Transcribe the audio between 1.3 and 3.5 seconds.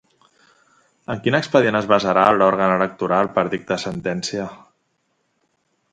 expedient es basarà l'òrgan electoral per